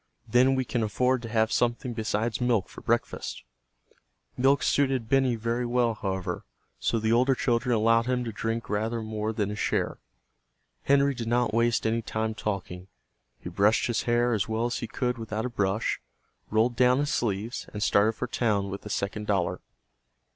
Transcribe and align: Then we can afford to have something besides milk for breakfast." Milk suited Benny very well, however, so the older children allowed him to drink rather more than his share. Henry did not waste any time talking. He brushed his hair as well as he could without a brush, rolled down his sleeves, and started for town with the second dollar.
Then 0.27 0.55
we 0.55 0.65
can 0.65 0.81
afford 0.81 1.21
to 1.21 1.29
have 1.29 1.51
something 1.51 1.93
besides 1.93 2.41
milk 2.41 2.69
for 2.69 2.81
breakfast." 2.81 3.43
Milk 4.35 4.63
suited 4.63 5.07
Benny 5.07 5.35
very 5.35 5.63
well, 5.63 5.93
however, 5.93 6.43
so 6.79 6.97
the 6.97 7.11
older 7.11 7.35
children 7.35 7.75
allowed 7.75 8.07
him 8.07 8.23
to 8.23 8.31
drink 8.31 8.67
rather 8.67 9.03
more 9.03 9.31
than 9.31 9.49
his 9.51 9.59
share. 9.59 9.99
Henry 10.85 11.13
did 11.13 11.27
not 11.27 11.53
waste 11.53 11.85
any 11.85 12.01
time 12.01 12.33
talking. 12.33 12.87
He 13.41 13.49
brushed 13.49 13.85
his 13.85 14.01
hair 14.09 14.33
as 14.33 14.49
well 14.49 14.65
as 14.65 14.79
he 14.79 14.87
could 14.87 15.19
without 15.19 15.45
a 15.45 15.49
brush, 15.49 16.01
rolled 16.49 16.75
down 16.75 16.97
his 16.97 17.13
sleeves, 17.13 17.67
and 17.71 17.83
started 17.83 18.13
for 18.13 18.25
town 18.25 18.71
with 18.71 18.81
the 18.81 18.89
second 18.89 19.27
dollar. 19.27 19.61